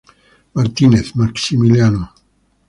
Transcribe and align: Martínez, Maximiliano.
Martínez, 0.55 1.07
Maximiliano. 1.15 2.03